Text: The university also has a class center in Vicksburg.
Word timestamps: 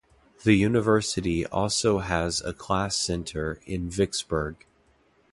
The 0.43 0.55
university 0.55 1.45
also 1.45 1.99
has 1.99 2.41
a 2.41 2.53
class 2.53 2.95
center 2.95 3.59
in 3.67 3.87
Vicksburg. 3.87 4.65